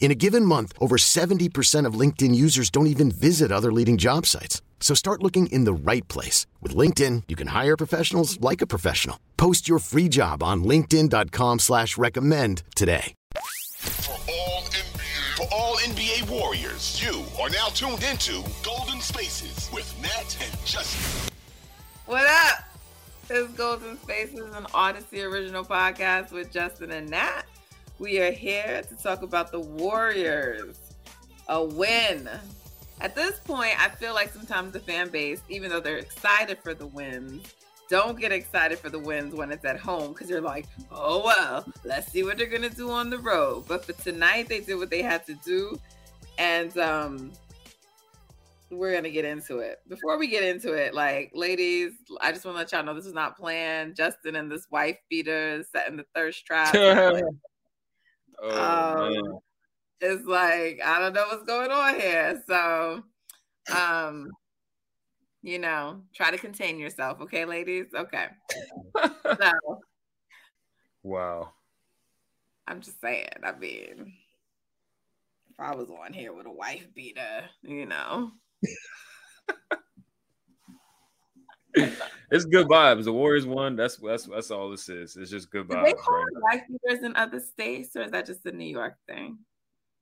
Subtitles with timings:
[0.00, 4.24] In a given month, over 70% of LinkedIn users don't even visit other leading job
[4.24, 4.62] sites.
[4.80, 6.46] So start looking in the right place.
[6.62, 9.18] With LinkedIn, you can hire professionals like a professional.
[9.36, 13.12] Post your free job on linkedin.com slash recommend today.
[13.78, 19.92] For all NBA, for all NBA warriors, you are now tuned into Golden Spaces with
[20.00, 21.32] Nat and Justin.
[22.06, 22.64] What up?
[23.26, 27.42] This is Golden Spaces, an Audacy original podcast with Justin and Nat.
[27.98, 30.76] We are here to talk about the Warriors.
[31.48, 32.28] A win.
[33.00, 36.74] At this point, I feel like sometimes the fan base, even though they're excited for
[36.74, 37.54] the wins,
[37.88, 41.64] don't get excited for the wins when it's at home because you're like, oh well,
[41.84, 43.64] let's see what they're gonna do on the road.
[43.66, 45.80] But for tonight, they did what they had to do,
[46.38, 47.32] and um,
[48.70, 49.80] we're gonna get into it.
[49.88, 53.06] Before we get into it, like ladies, I just want to let y'all know this
[53.06, 53.96] is not planned.
[53.96, 56.74] Justin and this wife beater setting the thirst trap.
[58.42, 59.38] Oh, um,
[60.00, 62.42] it's like I don't know what's going on here.
[62.46, 63.02] So,
[63.76, 64.28] um,
[65.42, 67.86] you know, try to contain yourself, okay, ladies.
[67.94, 68.26] Okay.
[69.40, 69.80] so
[71.02, 71.52] Wow.
[72.66, 73.28] I'm just saying.
[73.42, 74.12] I mean,
[75.50, 78.32] if I was on here with a wife beater, you know,
[82.30, 83.04] It's good vibes.
[83.04, 83.74] The Warriors won.
[83.74, 85.16] That's that's that's all this is.
[85.16, 85.84] It's just good do vibes.
[85.86, 88.68] they call right it wife beaters in other states, or is that just the New
[88.68, 89.38] York thing?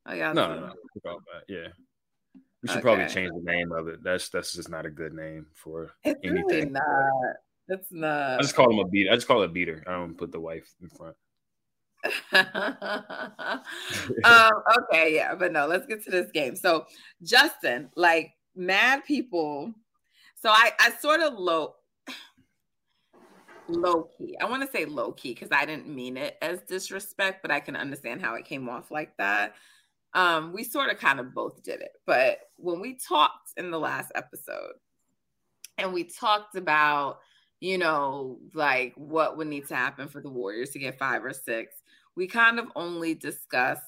[0.06, 0.32] Oh yeah.
[0.32, 0.72] No, no,
[1.04, 1.18] no.
[1.48, 1.68] Yeah.
[2.62, 4.02] We should probably change the name of it.
[4.02, 6.72] That's that's just not a good name for It's really anything.
[6.72, 7.36] not.
[7.68, 8.38] It's not.
[8.38, 9.12] I just call him a beater.
[9.12, 9.84] I just call it a beater.
[9.86, 11.16] I don't put the wife in front.
[14.24, 16.56] um, okay, yeah, but no, let's get to this game.
[16.56, 16.86] So,
[17.22, 19.72] Justin, like mad people.
[20.40, 21.74] So I, I sort of low,
[23.68, 24.36] low key.
[24.40, 27.60] I want to say low key because I didn't mean it as disrespect, but I
[27.60, 29.54] can understand how it came off like that.
[30.14, 33.78] Um, we sort of kind of both did it, but when we talked in the
[33.78, 34.72] last episode,
[35.76, 37.18] and we talked about,
[37.60, 41.34] you know, like what would need to happen for the Warriors to get five or
[41.34, 41.82] six
[42.16, 43.82] we kind of only discussed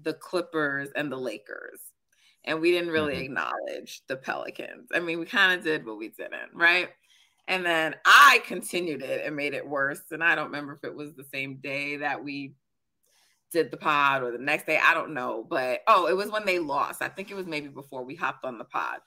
[0.00, 1.80] the Clippers and the Lakers.
[2.44, 3.24] And we didn't really Mhm.
[3.24, 4.88] acknowledge the Pelicans.
[4.94, 6.90] I mean, we kind of did, but we didn't, right?
[7.48, 10.02] And then I continued it and made it worse.
[10.12, 12.56] And I don't remember if it was the same day that we
[13.52, 14.78] did the pod or the next day.
[14.78, 15.44] I don't know.
[15.44, 17.02] But oh, it was when they lost.
[17.02, 19.00] I think it was maybe before we hopped on the pod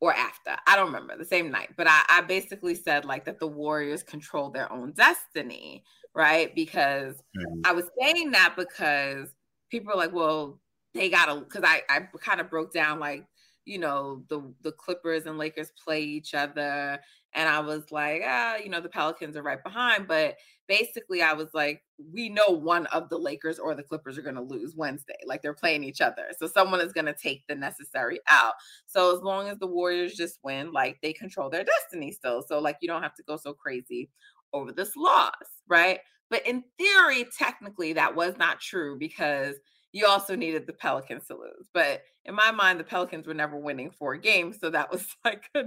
[0.00, 0.56] or after.
[0.66, 1.70] I don't remember the same night.
[1.76, 5.84] But I, I basically said like that the Warriors control their own destiny,
[6.14, 6.54] right?
[6.54, 7.62] Because Mhm.
[7.64, 9.34] I was saying that because
[9.70, 10.60] people are like, well,
[10.94, 13.26] they gotta because I, I kind of broke down like,
[13.64, 17.00] you know, the the Clippers and Lakers play each other.
[17.34, 20.06] And I was like, ah, you know, the Pelicans are right behind.
[20.06, 20.36] But
[20.68, 21.82] basically, I was like,
[22.12, 25.16] we know one of the Lakers or the Clippers are gonna lose Wednesday.
[25.26, 26.26] Like they're playing each other.
[26.38, 28.54] So someone is gonna take the necessary out.
[28.86, 32.42] So as long as the Warriors just win, like they control their destiny still.
[32.46, 34.10] So like you don't have to go so crazy
[34.52, 35.32] over this loss,
[35.68, 36.00] right?
[36.30, 39.56] But in theory, technically, that was not true because
[39.92, 41.68] you also needed the Pelicans to lose.
[41.72, 44.58] But in my mind, the Pelicans were never winning four games.
[44.60, 45.64] So that was like a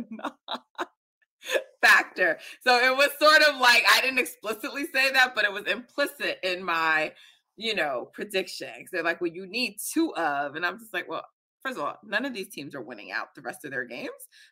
[1.81, 2.39] factor.
[2.65, 6.39] So it was sort of like I didn't explicitly say that, but it was implicit
[6.43, 7.13] in my,
[7.55, 8.69] you know, prediction.
[8.91, 10.55] they're like, well, you need two of.
[10.55, 11.25] And I'm just like, well,
[11.61, 14.09] first of all, none of these teams are winning out the rest of their games,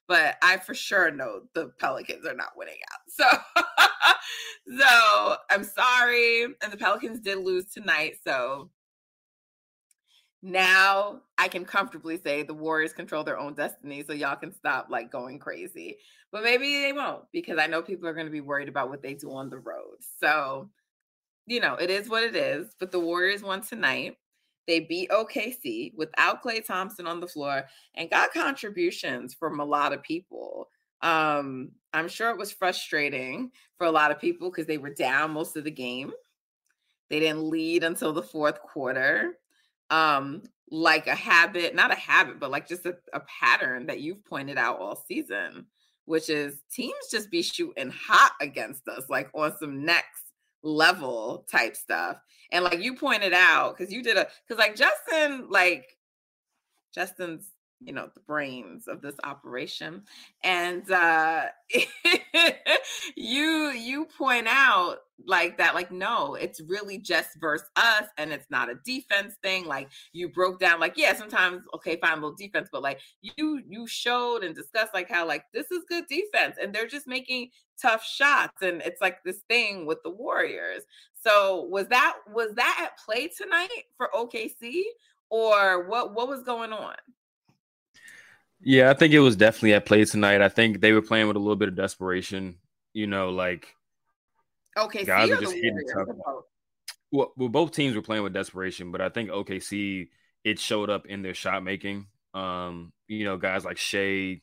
[0.08, 3.00] but I for sure know the Pelicans are not winning out.
[4.66, 8.16] So, so I'm sorry, and the Pelicans did lose tonight.
[8.26, 8.70] So
[10.44, 14.88] now I can comfortably say the Warriors control their own destiny, so y'all can stop
[14.90, 15.98] like going crazy.
[16.34, 19.02] But maybe they won't because I know people are going to be worried about what
[19.02, 19.96] they do on the road.
[20.20, 20.70] So,
[21.48, 22.76] you know, it is what it is.
[22.78, 24.18] But the Warriors won tonight.
[24.68, 27.64] They beat OKC without Klay Thompson on the floor
[27.96, 30.68] and got contributions from a lot of people.
[31.02, 35.32] Um, I'm sure it was frustrating for a lot of people because they were down
[35.32, 36.12] most of the game.
[37.10, 39.38] They didn't lead until the fourth quarter.
[39.90, 44.26] Um, like a habit, not a habit, but like just a, a pattern that you've
[44.26, 45.68] pointed out all season,
[46.06, 50.24] which is teams just be shooting hot against us, like on some next
[50.64, 52.18] level type stuff.
[52.52, 55.86] And like you pointed out, because you did a because like Justin, like
[56.94, 57.52] Justin's
[57.86, 60.04] you know the brains of this operation.
[60.44, 61.46] And uh
[63.16, 68.50] you you point out like that like no it's really just versus us and it's
[68.50, 69.66] not a defense thing.
[69.66, 73.88] Like you broke down like yeah sometimes okay fine little defense but like you you
[73.88, 77.50] showed and discussed like how like this is good defense and they're just making
[77.82, 80.84] tough shots and it's like this thing with the warriors.
[81.22, 84.84] So was that was that at play tonight for okc
[85.30, 86.96] or what what was going on
[88.64, 90.42] yeah, I think it was definitely at play tonight.
[90.42, 92.58] I think they were playing with a little bit of desperation.
[92.94, 93.76] You know, like
[94.78, 96.08] okay, guys are just hitting tough.
[97.12, 100.08] Well, well, both teams were playing with desperation, but I think OKC
[100.44, 102.08] it showed up in their shot making.
[102.34, 104.42] Um, you know, guys like Shai,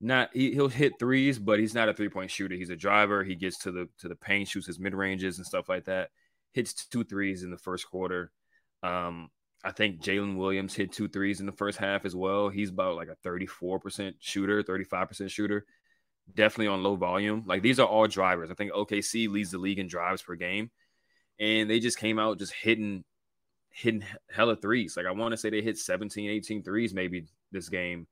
[0.00, 2.54] not he, he'll hit threes, but he's not a three point shooter.
[2.54, 3.22] He's a driver.
[3.22, 6.10] He gets to the to the paint, shoots his mid ranges and stuff like that.
[6.52, 8.32] Hits two threes in the first quarter.
[8.82, 9.30] Um,
[9.64, 12.50] I think Jalen Williams hit two threes in the first half as well.
[12.50, 15.64] He's about like a 34% shooter, 35% shooter.
[16.34, 17.44] Definitely on low volume.
[17.46, 18.50] Like these are all drivers.
[18.50, 20.70] I think OKC leads the league in drives per game.
[21.40, 23.04] And they just came out just hitting
[23.70, 24.96] hitting hella threes.
[24.96, 28.06] Like I want to say they hit 17, 18 threes maybe this game.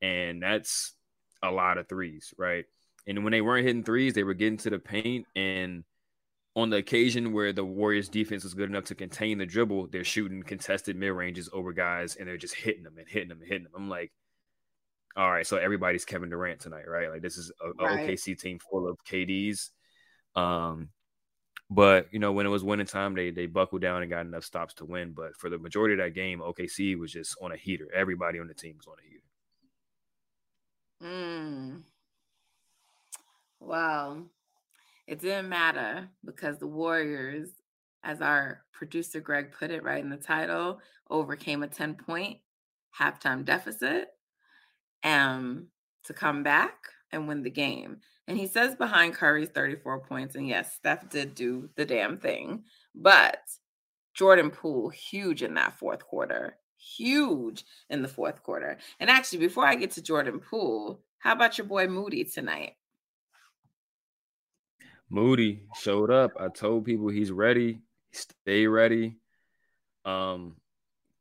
[0.00, 0.94] And that's
[1.42, 2.64] a lot of threes, right?
[3.06, 5.82] And when they weren't hitting threes, they were getting to the paint and
[6.54, 10.04] on the occasion where the Warriors defense was good enough to contain the dribble, they're
[10.04, 13.48] shooting contested mid ranges over guys and they're just hitting them and hitting them and
[13.48, 13.72] hitting them.
[13.74, 14.12] I'm like,
[15.16, 17.10] all right, so everybody's Kevin Durant tonight, right?
[17.10, 18.08] Like this is a, right.
[18.08, 19.70] OKC team full of KDs.
[20.34, 20.90] Um,
[21.70, 24.44] but you know, when it was winning time, they they buckled down and got enough
[24.44, 25.12] stops to win.
[25.12, 27.88] But for the majority of that game, OKC was just on a heater.
[27.94, 29.22] Everybody on the team was on a heater.
[31.02, 31.82] Mm.
[33.60, 34.24] Wow.
[35.06, 37.48] It didn't matter because the Warriors,
[38.04, 42.38] as our producer Greg put it right in the title, overcame a 10 point
[42.98, 44.08] halftime deficit
[45.04, 45.66] um,
[46.04, 46.74] to come back
[47.10, 47.98] and win the game.
[48.28, 52.64] And he says behind Curry's 34 points, and yes, Steph did do the damn thing,
[52.94, 53.40] but
[54.14, 58.78] Jordan Poole, huge in that fourth quarter, huge in the fourth quarter.
[59.00, 62.74] And actually, before I get to Jordan Poole, how about your boy Moody tonight?
[65.12, 66.32] Moody showed up.
[66.40, 67.82] I told people he's ready.
[68.12, 69.18] Stay ready.
[70.06, 70.56] Um,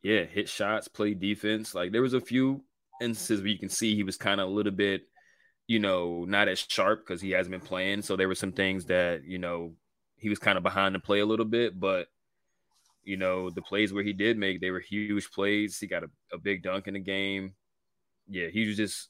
[0.01, 1.75] yeah, hit shots, play defense.
[1.75, 2.63] Like there was a few
[3.01, 5.01] instances where you can see he was kind of a little bit,
[5.67, 8.01] you know, not as sharp because he hasn't been playing.
[8.01, 9.73] So there were some things that you know
[10.15, 12.07] he was kind of behind the play a little bit, but
[13.03, 15.77] you know the plays where he did make they were huge plays.
[15.79, 17.55] He got a, a big dunk in the game.
[18.29, 19.09] Yeah, he was just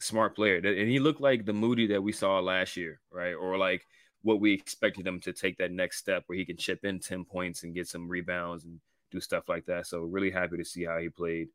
[0.00, 3.34] smart player, and he looked like the Moody that we saw last year, right?
[3.34, 3.82] Or like
[4.22, 7.24] what we expected him to take that next step where he can chip in 10
[7.24, 9.86] points and get some rebounds and do stuff like that.
[9.86, 11.48] So really happy to see how he played.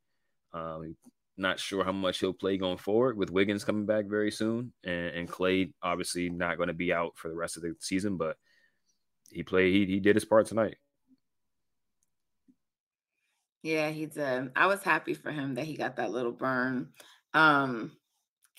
[0.53, 0.95] Um,
[1.37, 5.07] not sure how much he'll play going forward with Wiggins coming back very soon and,
[5.07, 8.37] and Klay obviously not going to be out for the rest of the season, but
[9.29, 10.77] he played, he, he did his part tonight.
[13.63, 14.51] Yeah, he did.
[14.55, 16.89] I was happy for him that he got that little burn.
[17.33, 17.91] Um,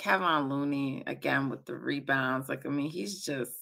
[0.02, 2.48] Kevon Looney again with the rebounds.
[2.48, 3.52] Like, I mean, he's just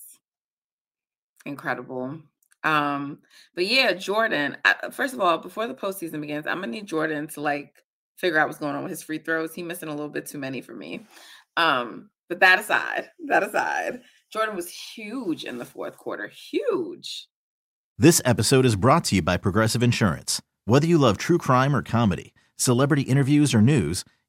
[1.45, 2.19] incredible.
[2.65, 3.19] Um,
[3.55, 4.57] but yeah, Jordan.
[4.65, 7.75] I, first of all, before the postseason begins, I'm gonna need Jordan to like
[8.17, 9.55] figure out what's going on with his free throws.
[9.55, 11.07] He missing a little bit too many for me.
[11.57, 14.01] Um, but that aside, that aside,
[14.33, 16.29] Jordan was huge in the fourth quarter.
[16.29, 17.27] Huge.
[17.99, 20.41] This episode is brought to you by Progressive Insurance.
[20.65, 24.05] Whether you love true crime or comedy, celebrity interviews or news,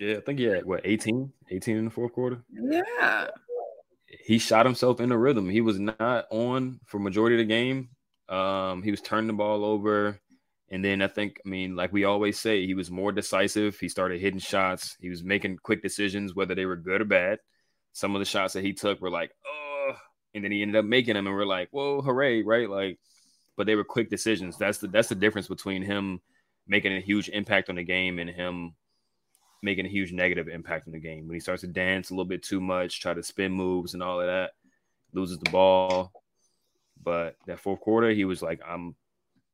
[0.00, 2.42] Yeah, I think he had what 18, 18 in the fourth quarter.
[2.50, 3.28] Yeah
[4.18, 5.48] he shot himself in the rhythm.
[5.48, 7.90] He was not on for majority of the game.
[8.28, 10.20] Um, he was turning the ball over.
[10.68, 13.78] And then I think, I mean, like we always say, he was more decisive.
[13.78, 14.96] He started hitting shots.
[15.00, 17.38] He was making quick decisions, whether they were good or bad.
[17.92, 19.94] Some of the shots that he took were like, oh,
[20.32, 22.70] and then he ended up making them, and we're like, whoa, hooray, right?
[22.70, 23.00] Like,
[23.56, 24.56] but they were quick decisions.
[24.56, 26.20] That's the that's the difference between him
[26.68, 28.74] making a huge impact on the game and him
[29.62, 31.26] making a huge negative impact in the game.
[31.26, 34.02] When he starts to dance a little bit too much, try to spin moves and
[34.02, 34.52] all of that,
[35.12, 36.12] loses the ball.
[37.02, 38.94] But that fourth quarter, he was like, I'm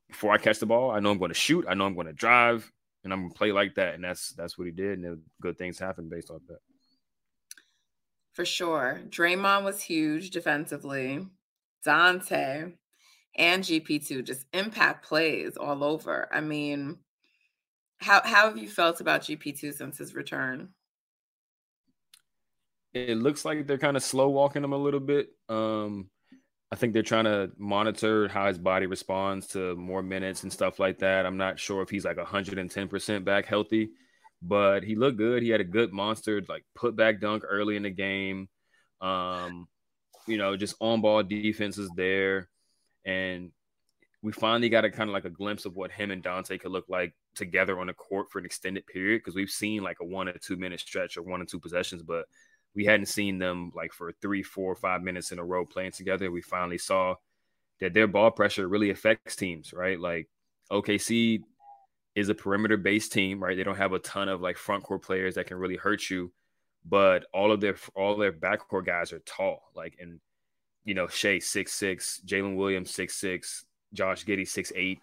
[0.08, 2.06] before I catch the ball, I know I'm going to shoot, I know I'm going
[2.06, 2.70] to drive,
[3.04, 3.94] and I'm going to play like that.
[3.94, 6.58] And that's that's what he did, and good things happened based off that.
[8.32, 9.00] For sure.
[9.08, 11.26] Draymond was huge defensively.
[11.86, 12.74] Donte
[13.36, 16.28] and GP2 just impact plays all over.
[16.32, 16.98] I mean,
[17.98, 20.70] how how have you felt about GP2 since his return?
[22.94, 25.28] It looks like they're kind of slow walking him a little bit.
[25.48, 26.08] Um,
[26.72, 30.78] I think they're trying to monitor how his body responds to more minutes and stuff
[30.78, 31.26] like that.
[31.26, 33.90] I'm not sure if he's like 110% back healthy,
[34.42, 35.42] but he looked good.
[35.42, 38.48] He had a good monster like put back dunk early in the game.
[39.00, 39.68] Um,
[40.26, 42.48] you know, just on ball defense is there.
[43.04, 43.52] And
[44.22, 46.72] we finally got a kind of like a glimpse of what him and Donte could
[46.72, 50.04] look like together on the court for an extended period because we've seen like a
[50.04, 52.26] one or two minute stretch or one or two possessions, but
[52.74, 56.30] we hadn't seen them like for three, four, five minutes in a row playing together.
[56.30, 57.14] We finally saw
[57.80, 59.98] that their ball pressure really affects teams, right?
[59.98, 60.28] Like
[60.70, 61.40] OKC
[62.14, 63.56] is a perimeter based team, right?
[63.56, 66.32] They don't have a ton of like front court players that can really hurt you,
[66.84, 70.20] but all of their all their backcourt guys are tall, like and
[70.84, 75.00] you know Shai six six, Jalen Williams six six, Josh Giddey six eight,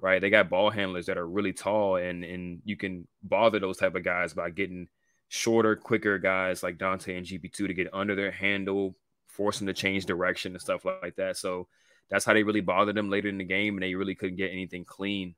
[0.00, 0.20] right?
[0.20, 3.94] They got ball handlers that are really tall, and and you can bother those type
[3.94, 4.88] of guys by getting
[5.28, 8.94] shorter, quicker guys like Donte and GP2 to get under their handle,
[9.26, 11.36] force them to change direction and stuff like that.
[11.36, 11.68] So
[12.08, 14.52] that's how they really bothered them later in the game, and they really couldn't get
[14.52, 15.34] anything clean.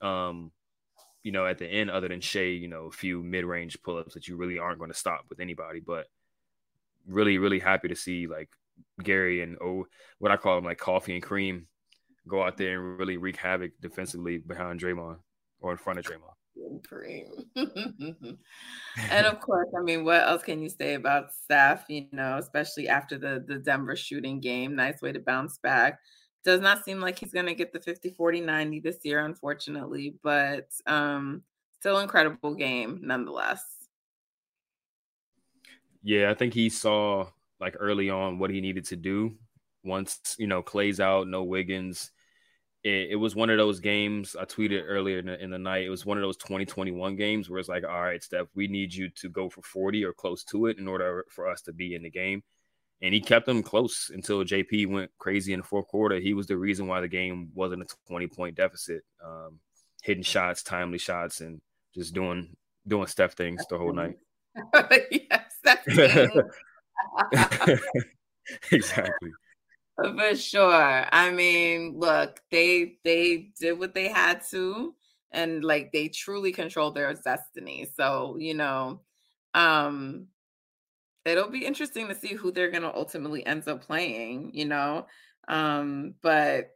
[0.00, 0.52] Um,
[1.22, 4.28] you know, at the end, other than Shai, you know, a few mid-range pull-ups that
[4.28, 5.80] you really aren't going to stop with anybody.
[5.80, 6.06] But
[7.06, 8.48] really, really happy to see like
[9.02, 9.86] Gary and oh,
[10.18, 11.66] what I call them like coffee and cream
[12.28, 15.18] go out there and really wreak havoc defensively behind Draymond
[15.60, 16.34] or in front of Draymond.
[19.10, 21.84] And of course, I mean, what else can you say about Steph?
[21.88, 26.00] You know, especially after the the Denver shooting game, nice way to bounce back.
[26.44, 30.16] Does not seem like he's going to get the 50 40 90 this year, unfortunately,
[30.22, 31.42] but um,
[31.78, 33.62] still incredible game nonetheless.
[36.02, 37.26] Yeah, I think he saw
[37.60, 39.36] like early on what he needed to do
[39.84, 42.10] once you know Klay's out, no Wiggins.
[42.82, 45.84] It, it, was one of those games I tweeted earlier in the, in the, night.
[45.84, 48.94] It was one of those 2021 games where it's like, all right, Steph, we need
[48.94, 51.94] you to go for 40 or close to it in order for us to be
[51.94, 52.42] in the game.
[53.02, 56.20] And he kept them close until JP went crazy in the fourth quarter.
[56.20, 59.02] He was the reason why the game wasn't a 20 point deficit.
[59.22, 59.58] Um,
[60.02, 61.60] hitting shots, timely shots, and
[61.94, 62.56] just doing
[62.86, 64.16] doing Steph things the whole night.
[65.10, 65.86] yes, that's
[68.72, 69.30] exactly.
[70.02, 71.06] For sure.
[71.12, 74.94] I mean, look, they they did what they had to
[75.32, 77.86] and like they truly control their destiny.
[77.96, 79.02] So, you know,
[79.54, 80.28] um
[81.24, 85.06] it'll be interesting to see who they're going to ultimately ends up playing, you know.
[85.48, 86.70] Um but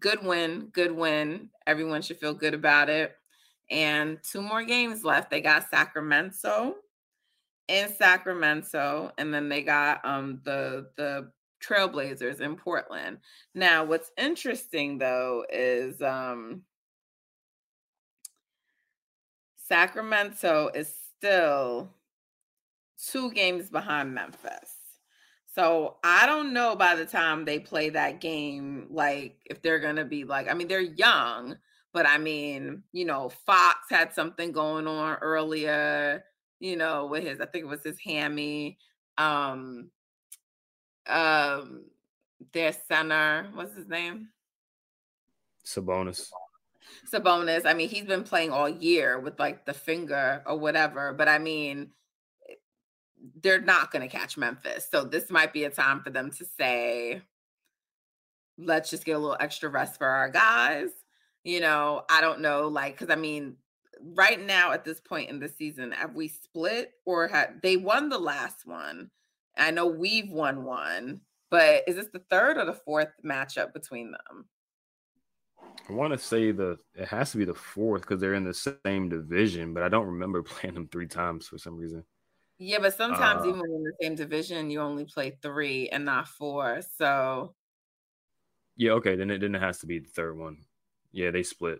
[0.00, 1.50] good win, good win.
[1.66, 3.16] Everyone should feel good about it.
[3.70, 5.30] And two more games left.
[5.30, 6.76] They got Sacramento
[7.68, 13.18] in Sacramento and then they got um the the Trailblazers in Portland.
[13.54, 16.62] Now, what's interesting though is um
[19.56, 21.90] Sacramento is still
[23.10, 24.74] two games behind Memphis.
[25.54, 30.04] So I don't know by the time they play that game, like if they're gonna
[30.04, 31.56] be like, I mean, they're young,
[31.92, 36.24] but I mean, you know, Fox had something going on earlier,
[36.60, 38.78] you know, with his, I think it was his hammy.
[39.16, 39.90] Um,
[41.08, 41.84] um
[42.52, 44.28] their center, what's his name?
[45.64, 46.30] Sabonis.
[47.12, 47.66] Sabonis.
[47.66, 51.38] I mean, he's been playing all year with like the finger or whatever, but I
[51.38, 51.90] mean,
[53.42, 54.86] they're not going to catch Memphis.
[54.90, 57.22] So this might be a time for them to say,
[58.56, 60.90] let's just get a little extra rest for our guys.
[61.44, 63.56] You know, I don't know, like, because I mean,
[64.14, 68.08] right now at this point in the season, have we split or had they won
[68.08, 69.10] the last one?
[69.58, 74.12] I know we've won one, but is this the third or the fourth matchup between
[74.12, 74.46] them?
[75.88, 78.54] I want to say the it has to be the fourth because they're in the
[78.84, 82.04] same division, but I don't remember playing them three times for some reason.
[82.58, 86.28] Yeah, but sometimes uh, even in the same division, you only play three and not
[86.28, 86.80] four.
[86.96, 87.54] So
[88.76, 90.58] yeah, okay, then it then it has to be the third one.
[91.12, 91.78] Yeah, they split.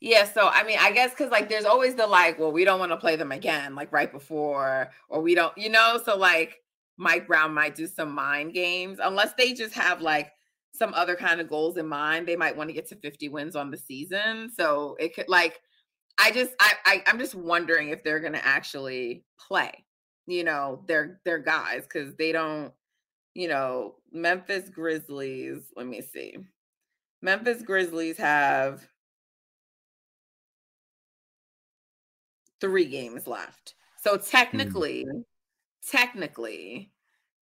[0.00, 2.78] Yeah, so I mean, I guess because like there's always the like, well, we don't
[2.78, 6.00] want to play them again, like right before, or we don't, you know.
[6.04, 6.60] So like,
[6.96, 10.32] Mike Brown might do some mind games unless they just have like
[10.72, 12.26] some other kind of goals in mind.
[12.26, 14.50] They might want to get to 50 wins on the season.
[14.54, 15.60] So it could like
[16.18, 19.84] I just I, I I'm just wondering if they're gonna actually play,
[20.26, 22.72] you know, their their guys because they don't,
[23.34, 25.62] you know, Memphis Grizzlies.
[25.76, 26.36] Let me see.
[27.22, 28.86] Memphis Grizzlies have
[32.64, 33.74] three games left.
[34.02, 35.20] So technically, mm-hmm.
[35.86, 36.92] technically,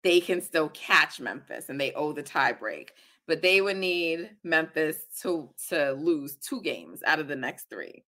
[0.04, 2.94] they can still catch Memphis and they owe the tie break.
[3.28, 8.04] But they would need Memphis to to lose two games out of the next three.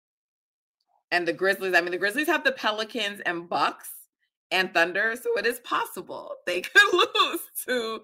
[1.12, 3.91] And the Grizzlies, I mean, the Grizzlies have the Pelicans and Bucks
[4.50, 8.01] and Thunder, so it is possible they could lose two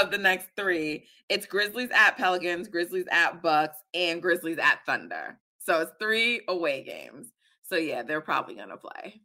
[0.00, 1.04] of the next three.
[1.28, 5.40] It's Grizzlies at Pelicans, Grizzlies at Bucks, and Grizzlies at Thunder.
[5.58, 7.31] So it's three away games.
[7.72, 9.22] So yeah, they're probably gonna play.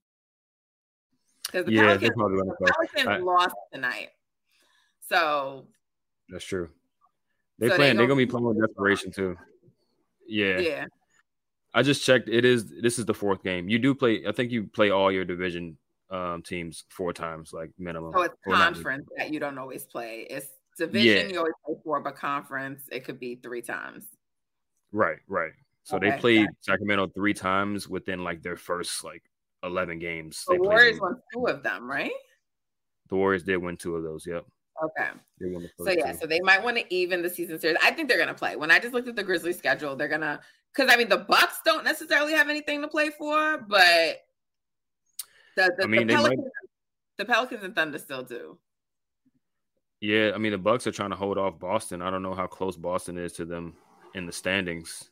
[1.46, 2.70] Because the yeah, Pelicans, they're probably gonna play.
[2.72, 4.10] Pelicans I, lost tonight.
[5.10, 5.68] So
[6.30, 6.70] that's true.
[7.60, 7.98] They so playing.
[7.98, 9.36] They are gonna be playing with desperation too.
[10.30, 10.60] Yeah.
[10.60, 10.86] Yeah.
[11.74, 12.30] I just checked.
[12.30, 12.72] It is.
[12.82, 13.68] This is the fourth game.
[13.68, 14.24] You do play.
[14.26, 15.78] I think you play all your division
[16.10, 18.14] um, teams four times, like minimum.
[18.16, 20.26] So it's conference that you don't always play.
[20.30, 21.34] It's division yeah.
[21.34, 24.06] you always play four, but conference it could be three times.
[24.94, 25.18] Right.
[25.28, 25.52] Right.
[25.88, 29.24] So okay, they played Sacramento three times within like their first like
[29.64, 30.44] eleven games.
[30.46, 32.12] The Warriors won two of them, right?
[33.08, 34.28] The Warriors did win two of those.
[34.28, 34.44] Yep.
[34.84, 35.08] Okay.
[35.78, 36.18] So yeah, two.
[36.18, 37.78] so they might want to even the season series.
[37.82, 38.58] I think they're gonna play.
[38.58, 40.42] When I just looked at the Grizzlies schedule, they're gonna
[40.76, 44.18] because I mean the Bucks don't necessarily have anything to play for, but
[45.56, 46.52] the the, I mean, the Pelicans, might...
[47.18, 48.58] the Pelicans and Thunder still do.
[50.02, 52.02] Yeah, I mean the Bucks are trying to hold off Boston.
[52.02, 53.78] I don't know how close Boston is to them
[54.16, 55.12] in the standings.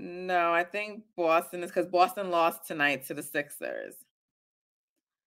[0.00, 3.94] No, I think Boston is because Boston lost tonight to the Sixers.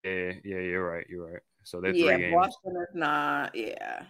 [0.05, 1.05] Yeah, yeah, you're right.
[1.09, 1.41] You're right.
[1.63, 2.33] So they're yeah, games.
[2.33, 3.53] Boston is not.
[3.53, 4.03] Yeah.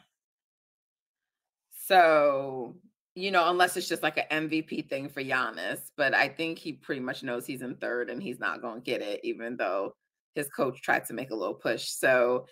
[1.87, 2.75] So
[3.15, 6.73] you know, unless it's just like an MVP thing for Giannis, but I think he
[6.73, 9.95] pretty much knows he's in third and he's not going to get it, even though
[10.35, 11.89] his coach tried to make a little push.
[11.89, 12.45] So,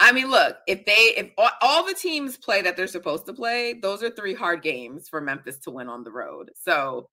[0.00, 3.34] I mean, look, if they, if all, all the teams play that they're supposed to
[3.34, 6.50] play, those are three hard games for Memphis to win on the road.
[6.54, 7.10] So,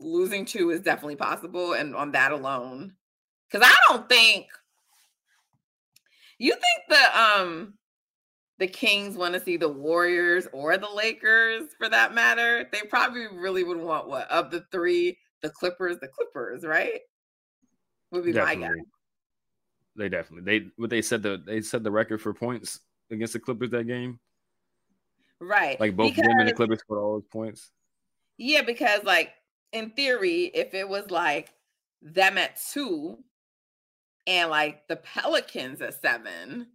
[0.00, 1.72] losing two is definitely possible.
[1.72, 2.94] And on that alone,
[3.50, 4.46] because I don't think
[6.38, 7.74] you think the um
[8.58, 12.68] the Kings want to see the Warriors or the Lakers for that matter.
[12.70, 17.00] They probably really would want what of the three, the Clippers, the Clippers, right?
[18.12, 18.68] Would be definitely.
[18.68, 18.84] my guess.
[19.96, 22.80] They definitely they what they said the they set the record for points
[23.10, 24.18] against the Clippers that game.
[25.40, 25.78] Right.
[25.78, 27.70] Like both because, them and the Clippers for all those points.
[28.38, 29.30] Yeah, because like
[29.74, 31.52] in theory, if it was like
[32.00, 33.18] them at two
[34.26, 36.68] and like the Pelicans at seven,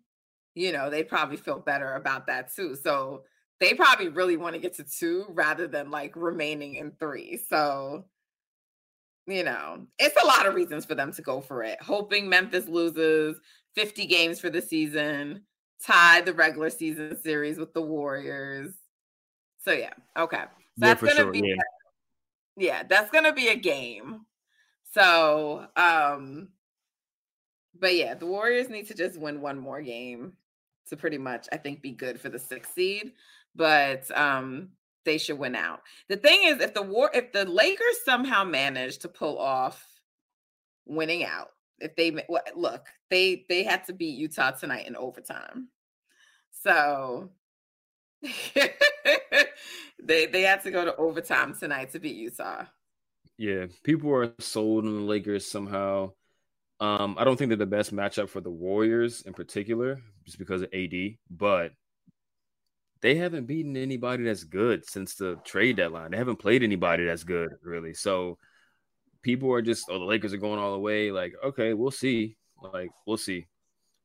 [0.53, 2.75] you know, they'd probably feel better about that too.
[2.75, 3.23] So
[3.59, 7.39] they probably really want to get to two rather than like remaining in three.
[7.49, 8.05] So,
[9.25, 11.81] you know, it's a lot of reasons for them to go for it.
[11.81, 13.39] Hoping Memphis loses
[13.75, 15.43] 50 games for the season,
[15.85, 18.73] tie the regular season series with the Warriors.
[19.59, 20.43] So yeah, okay.
[20.79, 21.31] So yeah, that's gonna sure.
[21.31, 21.55] be yeah
[22.59, 24.25] yeah, that's gonna be a game.
[24.93, 26.49] So, um,
[27.79, 30.33] but yeah, the Warriors need to just win one more game
[30.89, 33.13] to pretty much, I think, be good for the sixth seed.
[33.55, 34.69] But um,
[35.05, 35.81] they should win out.
[36.07, 39.83] The thing is, if the war, if the Lakers somehow manage to pull off
[40.85, 42.11] winning out, if they
[42.55, 45.69] look, they they had to beat Utah tonight in overtime.
[46.51, 47.29] So
[50.03, 52.65] they they had to go to overtime tonight to beat Utah.
[53.37, 56.11] Yeah, people are sold on the Lakers somehow.
[56.81, 60.61] Um, I don't think they're the best matchup for the Warriors in particular, just because
[60.61, 60.93] of AD,
[61.29, 61.71] but
[63.01, 66.11] they haven't beaten anybody that's good since the trade deadline.
[66.11, 67.93] They haven't played anybody that's good, really.
[67.93, 68.37] So
[69.21, 71.11] people are just, oh, the Lakers are going all the way.
[71.11, 72.37] Like, okay, we'll see.
[72.61, 73.47] Like, we'll see.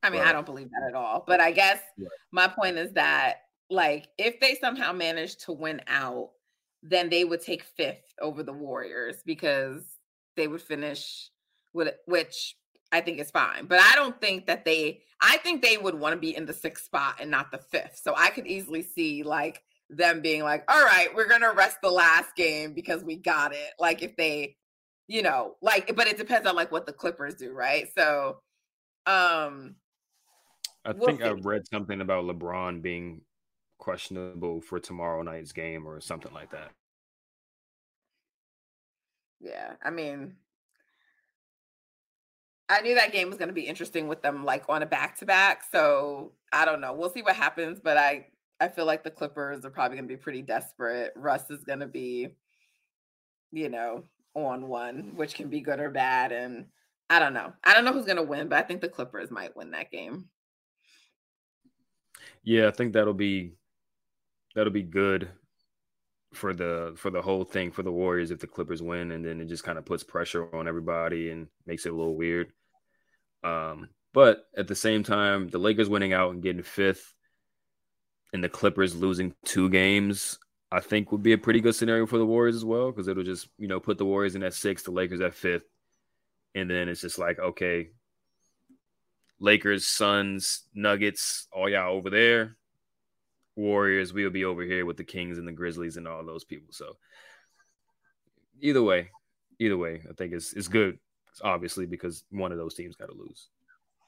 [0.03, 1.23] I mean, but, I don't believe that at all.
[1.25, 2.07] But I guess yeah.
[2.31, 3.37] my point is that
[3.69, 6.31] like if they somehow managed to win out,
[6.83, 9.81] then they would take fifth over the Warriors because
[10.35, 11.29] they would finish
[11.73, 12.55] with which
[12.91, 13.65] I think is fine.
[13.65, 16.53] But I don't think that they I think they would want to be in the
[16.53, 17.99] sixth spot and not the fifth.
[18.03, 21.91] So I could easily see like them being like, all right, we're gonna rest the
[21.91, 23.71] last game because we got it.
[23.79, 24.57] Like if they,
[25.07, 27.87] you know, like, but it depends on like what the Clippers do, right?
[27.97, 28.39] So
[29.07, 29.75] um
[30.85, 31.27] I we'll think see.
[31.27, 33.21] I read something about LeBron being
[33.85, 36.71] questionable for tomorrow night's game or something like that.
[39.39, 40.33] Yeah, I mean,
[42.67, 45.19] I knew that game was going to be interesting with them like on a back
[45.19, 45.61] to back.
[45.71, 46.93] So I don't know.
[46.93, 48.25] We'll see what happens, but I
[48.59, 51.13] I feel like the Clippers are probably going to be pretty desperate.
[51.15, 52.29] Russ is going to be,
[53.51, 56.31] you know, on one, which can be good or bad.
[56.31, 56.65] And
[57.07, 57.53] I don't know.
[57.63, 59.91] I don't know who's going to win, but I think the Clippers might win that
[59.91, 60.25] game.
[62.43, 63.53] Yeah, I think that'll be
[64.55, 65.29] that'll be good
[66.33, 69.39] for the for the whole thing for the Warriors if the Clippers win, and then
[69.39, 72.51] it just kind of puts pressure on everybody and makes it a little weird.
[73.43, 77.13] Um, but at the same time, the Lakers winning out and getting fifth,
[78.33, 80.39] and the Clippers losing two games,
[80.71, 83.23] I think would be a pretty good scenario for the Warriors as well because it'll
[83.23, 85.65] just you know put the Warriors in at six, the Lakers at fifth,
[86.53, 87.89] and then it's just like okay,
[89.39, 92.57] Lakers, Suns, Nuggets, all y'all over there.
[93.55, 96.73] Warriors, we'll be over here with the Kings and the Grizzlies and all those people.
[96.73, 96.97] So
[98.61, 99.09] either way,
[99.59, 100.99] either way, I think it's it's good,
[101.41, 103.49] obviously, because one of those teams got to lose.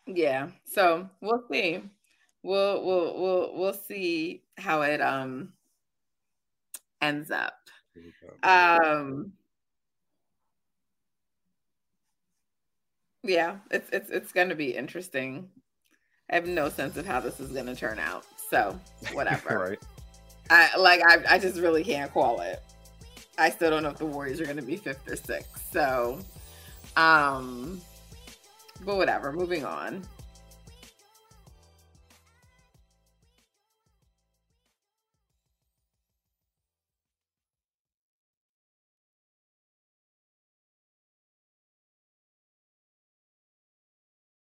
[0.06, 0.50] Yeah.
[0.66, 1.82] So we'll see.
[2.44, 5.54] We'll we'll we'll we'll see how it um
[7.02, 7.56] ends up.
[8.44, 9.34] Um
[13.24, 15.50] yeah, it's it's it's gonna be interesting.
[16.30, 18.26] I have no sense of how this is gonna turn out.
[18.50, 18.80] So
[19.14, 19.60] whatever.
[19.70, 19.80] right.
[20.50, 22.62] I like I I just really can't call it.
[23.38, 25.72] I still don't know if the Warriors are gonna be fifth or sixth.
[25.72, 26.20] So
[26.96, 27.82] um
[28.86, 30.04] but whatever, moving on.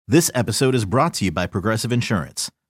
[0.08, 2.50] This episode is brought to you by Progressive Insurance.